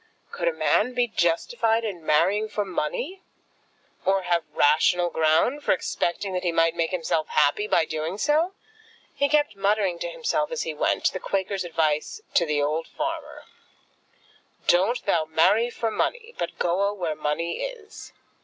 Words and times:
Could 0.31 0.47
a 0.47 0.51
man 0.51 0.95
be 0.95 1.07
justified 1.07 1.83
in 1.85 2.03
marrying 2.03 2.49
for 2.49 2.65
money, 2.65 3.21
or 4.03 4.23
have 4.23 4.43
rational 4.51 5.11
ground 5.11 5.63
for 5.63 5.73
expecting 5.73 6.33
that 6.33 6.41
he 6.41 6.51
might 6.51 6.73
make 6.75 6.89
himself 6.89 7.27
happy 7.27 7.67
by 7.67 7.85
doing 7.85 8.17
so? 8.17 8.55
He 9.13 9.29
kept 9.29 9.55
muttering 9.55 9.99
to 9.99 10.09
himself 10.09 10.51
as 10.51 10.63
he 10.63 10.73
went, 10.73 11.11
the 11.13 11.19
Quaker's 11.19 11.63
advice 11.65 12.19
to 12.33 12.47
the 12.47 12.59
old 12.63 12.87
farmer, 12.87 13.43
"Doan't 14.65 15.05
thou 15.05 15.25
marry 15.25 15.69
for 15.69 15.91
munny, 15.91 16.33
but 16.35 16.57
goa 16.57 16.95
where 16.95 17.13
munny 17.13 17.61
is!" 17.61 18.11